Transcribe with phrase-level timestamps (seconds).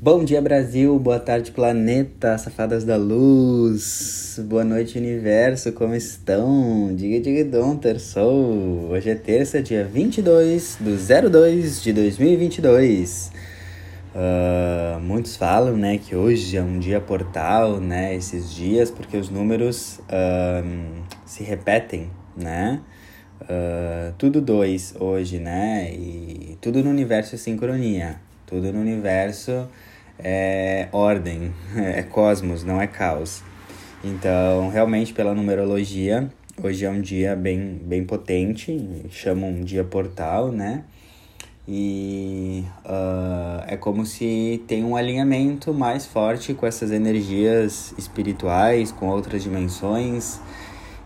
[0.00, 0.96] Bom dia, Brasil.
[0.96, 4.38] Boa tarde, planeta, safadas da luz.
[4.44, 5.72] Boa noite, universo.
[5.72, 6.94] Como estão?
[6.94, 8.90] Diga, diga, Dom Terçou.
[8.90, 10.96] Hoje é terça, dia 22 do
[11.28, 13.32] 02 de 2022.
[14.14, 19.28] Uh, muitos falam, né, que hoje é um dia portal, né, esses dias, porque os
[19.28, 22.80] números uh, se repetem, né?
[23.42, 25.92] Uh, tudo dois hoje, né?
[25.92, 28.20] E tudo no universo é sincronia.
[28.46, 29.68] Tudo no universo
[30.18, 33.42] é ordem, é cosmos, não é caos.
[34.02, 36.28] Então, realmente, pela numerologia,
[36.62, 40.84] hoje é um dia bem, bem potente, chamam um dia portal, né?
[41.66, 49.08] E uh, é como se tem um alinhamento mais forte com essas energias espirituais, com
[49.08, 50.40] outras dimensões.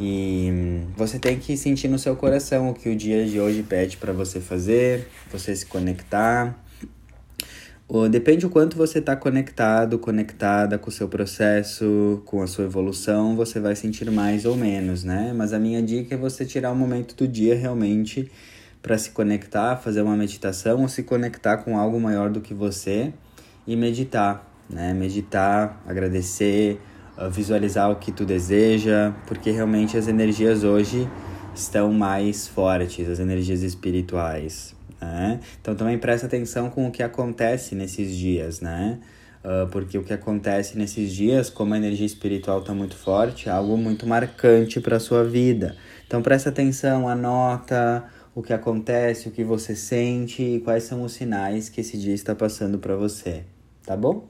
[0.00, 3.98] E você tem que sentir no seu coração o que o dia de hoje pede
[3.98, 6.56] para você fazer, você se conectar
[8.10, 13.36] Depende o quanto você está conectado, conectada com o seu processo, com a sua evolução,
[13.36, 15.32] você vai sentir mais ou menos, né?
[15.32, 18.28] Mas a minha dica é você tirar um momento do dia realmente
[18.82, 23.12] para se conectar, fazer uma meditação ou se conectar com algo maior do que você
[23.64, 24.92] e meditar, né?
[24.92, 26.80] Meditar, agradecer,
[27.16, 31.08] ah, visualizar o que tu deseja, porque realmente as energias hoje
[31.54, 34.75] estão mais fortes, as energias espirituais.
[35.00, 35.40] Né?
[35.60, 38.98] Então também presta atenção com o que acontece nesses dias, né?
[39.44, 43.52] Uh, porque o que acontece nesses dias, como a energia espiritual está muito forte, é
[43.52, 45.76] algo muito marcante para a sua vida.
[46.06, 51.12] Então presta atenção, anota o que acontece, o que você sente e quais são os
[51.12, 53.44] sinais que esse dia está passando para você,
[53.84, 54.26] tá bom?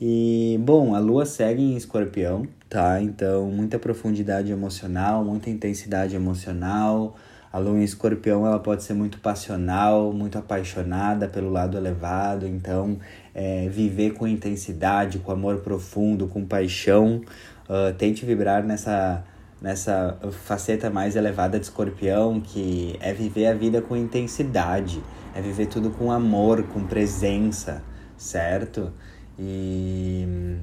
[0.00, 3.00] E bom, a lua segue em escorpião, tá?
[3.00, 7.16] Então muita profundidade emocional, muita intensidade emocional
[7.52, 12.98] a lua em escorpião ela pode ser muito passional, muito apaixonada pelo lado elevado, então
[13.34, 17.22] é, viver com intensidade, com amor profundo, com paixão.
[17.68, 19.24] Uh, tente vibrar nessa,
[19.60, 25.02] nessa faceta mais elevada de escorpião, que é viver a vida com intensidade,
[25.34, 27.82] é viver tudo com amor, com presença,
[28.16, 28.92] certo?
[29.38, 30.58] E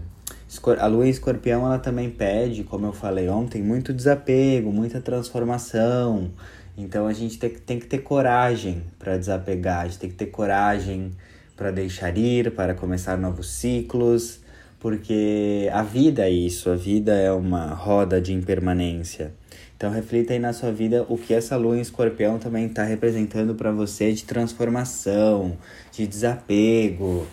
[0.80, 6.32] a lua em escorpião ela também pede, como eu falei ontem, muito desapego, muita transformação.
[6.78, 10.28] Então a gente tem, tem que ter coragem para desapegar, a gente tem que ter
[10.28, 11.12] coragem
[11.56, 14.42] para deixar ir, para começar novos ciclos,
[14.80, 19.34] porque a vida é isso, a vida é uma roda de impermanência.
[19.78, 23.56] Então reflita aí na sua vida o que essa lua em escorpião também está representando
[23.56, 25.58] para você de transformação,
[25.92, 27.26] de desapego,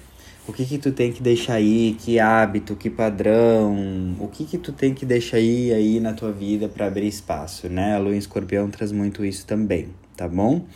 [0.47, 4.58] o que que tu tem que deixar aí, que hábito, que padrão, o que que
[4.58, 7.94] tu tem que deixar aí, aí na tua vida para abrir espaço, né?
[7.94, 10.66] A lua em escorpião traz muito isso também, tá bom?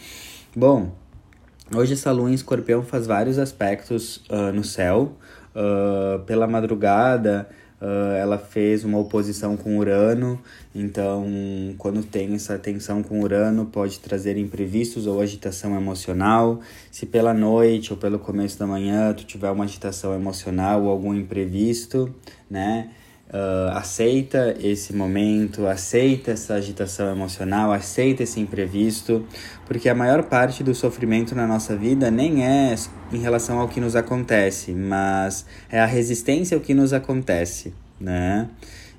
[0.54, 0.92] Bom,
[1.74, 5.16] hoje essa lua em escorpião faz vários aspectos uh, no céu,
[5.54, 7.48] uh, pela madrugada,
[7.80, 10.40] Uh, ela fez uma oposição com Urano,
[10.74, 11.26] então
[11.76, 16.60] quando tem essa tensão com Urano pode trazer imprevistos ou agitação emocional.
[16.90, 21.14] Se pela noite ou pelo começo da manhã tu tiver uma agitação emocional ou algum
[21.14, 22.14] imprevisto,
[22.50, 22.90] né?
[23.28, 29.26] Uh, aceita esse momento, aceita essa agitação emocional, aceita esse imprevisto,
[29.66, 32.74] porque a maior parte do sofrimento na nossa vida nem é
[33.12, 38.48] em relação ao que nos acontece, mas é a resistência ao que nos acontece, né?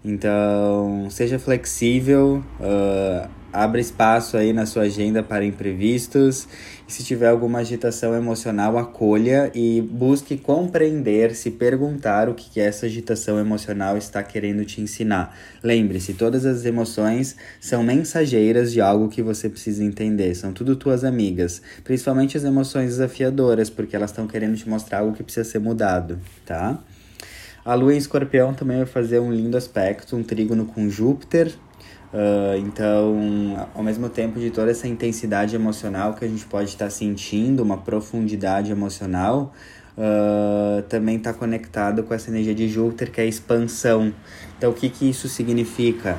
[0.04, 6.48] Então, seja flexível, uh, abra espaço aí na sua agenda para imprevistos.
[6.88, 12.86] E se tiver alguma agitação emocional, acolha e busque compreender, se perguntar o que essa
[12.86, 15.36] agitação emocional está querendo te ensinar.
[15.64, 20.36] Lembre-se, todas as emoções são mensageiras de algo que você precisa entender.
[20.36, 25.16] São tudo tuas amigas, principalmente as emoções desafiadoras, porque elas estão querendo te mostrar algo
[25.16, 26.80] que precisa ser mudado, tá?
[27.66, 31.52] A lua em escorpião também vai fazer um lindo aspecto, um trígono com Júpiter.
[32.14, 36.86] Uh, então, ao mesmo tempo de toda essa intensidade emocional que a gente pode estar
[36.86, 39.54] tá sentindo, uma profundidade emocional,
[39.98, 44.14] uh, também está conectado com essa energia de Júpiter, que é a expansão.
[44.58, 46.18] Então, o que, que isso significa?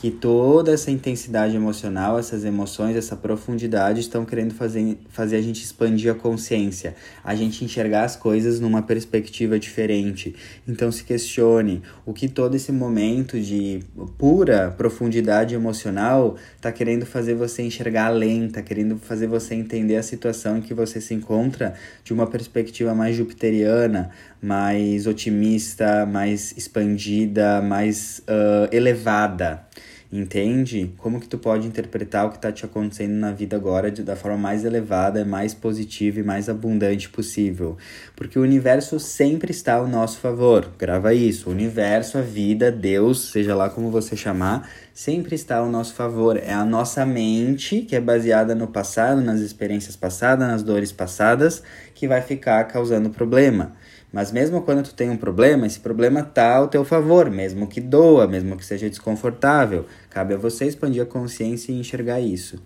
[0.00, 5.62] Que toda essa intensidade emocional, essas emoções, essa profundidade estão querendo fazer, fazer a gente
[5.62, 10.34] expandir a consciência, a gente enxergar as coisas numa perspectiva diferente.
[10.66, 13.80] Então se questione o que todo esse momento de
[14.16, 20.02] pura profundidade emocional está querendo fazer você enxergar além, está querendo fazer você entender a
[20.02, 24.08] situação em que você se encontra de uma perspectiva mais jupiteriana,
[24.40, 29.68] mais otimista, mais expandida, mais uh, elevada.
[30.12, 30.92] Entende?
[30.98, 34.16] Como que tu pode interpretar o que está te acontecendo na vida agora de, da
[34.16, 37.76] forma mais elevada, mais positiva e mais abundante possível.
[38.16, 40.68] Porque o universo sempre está ao nosso favor.
[40.76, 41.48] Grava isso.
[41.48, 46.36] O universo, a vida, Deus, seja lá como você chamar, sempre está ao nosso favor.
[46.36, 51.62] É a nossa mente, que é baseada no passado, nas experiências passadas, nas dores passadas,
[51.94, 53.76] que vai ficar causando problema.
[54.12, 57.80] Mas mesmo quando tu tem um problema, esse problema tá ao teu favor, mesmo que
[57.80, 59.86] doa, mesmo que seja desconfortável.
[60.08, 62.60] Cabe a você expandir a consciência e enxergar isso.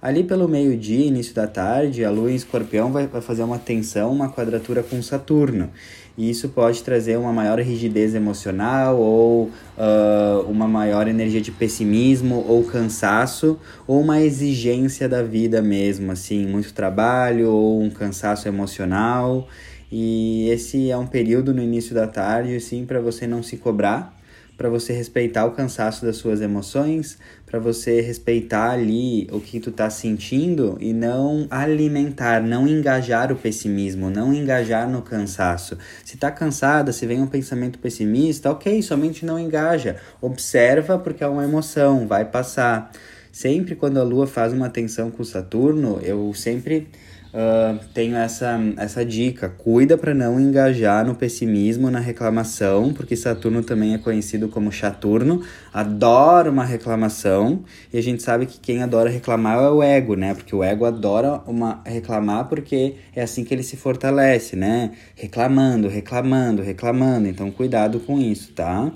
[0.00, 4.12] Ali pelo meio-dia, início da tarde, a lua em escorpião vai, vai fazer uma tensão,
[4.12, 5.70] uma quadratura com Saturno.
[6.16, 9.44] E isso pode trazer uma maior rigidez emocional ou
[9.76, 13.58] uh, uma maior energia de pessimismo ou cansaço
[13.88, 19.48] ou uma exigência da vida mesmo, assim, muito trabalho ou um cansaço emocional.
[19.90, 24.14] E esse é um período no início da tarde, assim, para você não se cobrar,
[24.56, 29.70] para você respeitar o cansaço das suas emoções, para você respeitar ali o que tu
[29.70, 35.78] tá sentindo e não alimentar, não engajar o pessimismo, não engajar no cansaço.
[36.04, 39.96] Se tá cansada, se vem um pensamento pessimista, ok, somente não engaja.
[40.20, 42.90] Observa porque é uma emoção, vai passar.
[43.30, 46.88] Sempre quando a Lua faz uma tensão com Saturno, eu sempre
[47.32, 49.48] uh, tenho essa, essa dica.
[49.48, 55.42] Cuida para não engajar no pessimismo, na reclamação, porque Saturno também é conhecido como Chaturno,
[55.72, 60.34] adora uma reclamação, e a gente sabe que quem adora reclamar é o ego, né?
[60.34, 64.92] Porque o ego adora uma reclamar porque é assim que ele se fortalece, né?
[65.14, 67.28] Reclamando, reclamando, reclamando.
[67.28, 68.92] Então cuidado com isso, tá?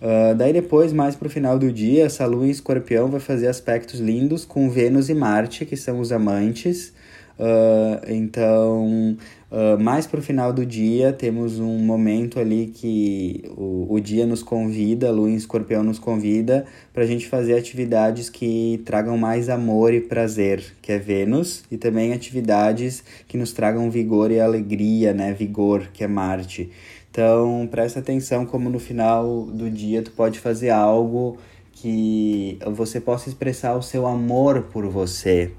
[0.00, 3.98] Uh, daí depois, mais pro final do dia, essa lua em escorpião vai fazer aspectos
[3.98, 6.92] lindos com Vênus e Marte, que são os amantes.
[7.38, 9.16] Uh, então,
[9.52, 14.26] uh, mais para o final do dia, temos um momento ali que o, o dia
[14.26, 19.16] nos convida, a lua em escorpião nos convida para a gente fazer atividades que tragam
[19.16, 24.40] mais amor e prazer, que é Vênus, e também atividades que nos tragam vigor e
[24.40, 25.32] alegria, né?
[25.32, 26.70] Vigor, que é Marte.
[27.10, 31.38] Então, presta atenção como no final do dia tu pode fazer algo
[31.72, 35.52] que você possa expressar o seu amor por você,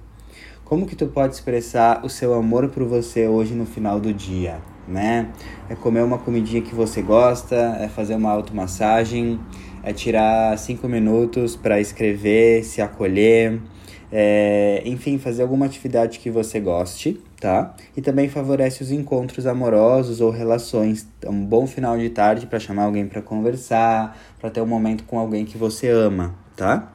[0.69, 4.59] como que tu pode expressar o seu amor por você hoje no final do dia,
[4.87, 5.31] né?
[5.67, 9.39] É comer uma comidinha que você gosta, é fazer uma automassagem,
[9.81, 13.59] é tirar cinco minutos para escrever, se acolher,
[14.11, 17.75] é, enfim, fazer alguma atividade que você goste, tá?
[17.97, 21.07] E também favorece os encontros amorosos ou relações.
[21.23, 25.03] É um bom final de tarde para chamar alguém para conversar, para ter um momento
[25.05, 26.91] com alguém que você ama, tá?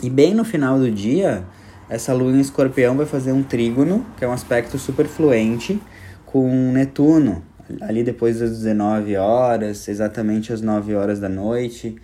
[0.00, 1.44] E bem no final do dia,
[1.92, 5.78] essa lua em escorpião vai fazer um trígono, que é um aspecto super fluente,
[6.24, 7.42] com Netuno,
[7.82, 11.96] ali depois das 19 horas, exatamente às 9 horas da noite,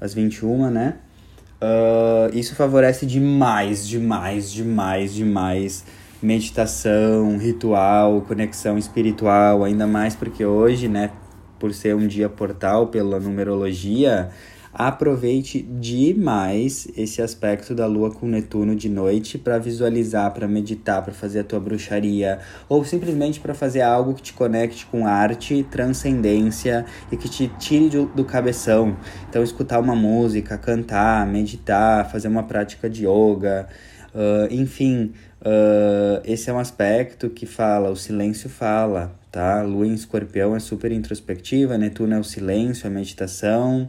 [0.00, 0.94] às 21, né?
[1.60, 5.84] Uh, isso favorece demais, demais, demais, demais
[6.22, 11.10] meditação, ritual, conexão espiritual, ainda mais porque hoje, né,
[11.58, 14.30] por ser um dia portal pela numerologia,
[14.76, 21.14] Aproveite demais esse aspecto da lua com Netuno de noite para visualizar, para meditar, para
[21.14, 26.84] fazer a tua bruxaria ou simplesmente para fazer algo que te conecte com arte, transcendência
[27.12, 28.96] e que te tire do, do cabeção.
[29.30, 33.68] Então, escutar uma música, cantar, meditar, fazer uma prática de yoga,
[34.12, 39.62] uh, enfim, uh, esse é um aspecto que fala, o silêncio fala, tá?
[39.62, 43.88] Lua em escorpião é super introspectiva, Netuno é o silêncio, a meditação.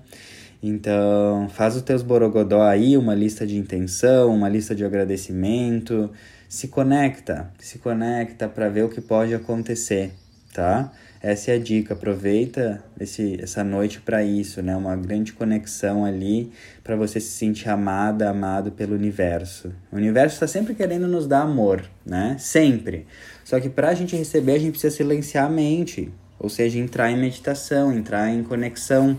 [0.67, 6.09] Então, faz os teus borogodó aí, uma lista de intenção, uma lista de agradecimento,
[6.49, 10.11] se conecta, se conecta para ver o que pode acontecer,
[10.51, 10.91] tá?
[11.21, 14.75] Essa é a dica, aproveita esse, essa noite para isso, né?
[14.75, 16.51] Uma grande conexão ali
[16.83, 19.71] para você se sentir amada, amado pelo universo.
[19.91, 22.37] O universo está sempre querendo nos dar amor, né?
[22.39, 23.05] Sempre.
[23.43, 27.11] Só que para a gente receber, a gente precisa silenciar a mente, ou seja, entrar
[27.11, 29.15] em meditação, entrar em conexão.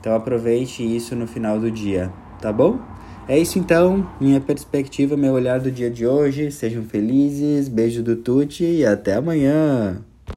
[0.00, 2.78] Então aproveite isso no final do dia, tá bom?
[3.28, 6.50] É isso então, minha perspectiva, meu olhar do dia de hoje.
[6.50, 10.02] Sejam felizes, beijo do Tuti e até amanhã!